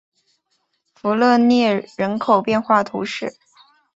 [0.95, 3.35] 弗勒里涅人口变化图示